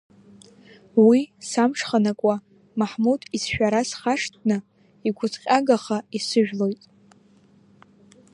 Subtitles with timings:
[1.07, 2.35] Уи самҽханакуа,
[2.79, 4.57] Маҳмуҭ ицәшәара схашҭны,
[5.07, 6.81] игәыҭҟьагаха исыжәлоит.